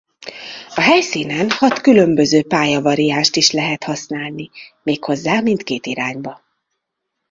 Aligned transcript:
A 0.75 0.81
helyszínen 0.81 1.49
hat 1.51 1.81
különböző 1.81 2.43
pályavariánst 2.43 3.35
is 3.35 3.51
lehet 3.51 3.83
használni 3.83 4.49
méghozzá 4.83 5.39
mindkét 5.39 5.85
irányba. 5.85 6.41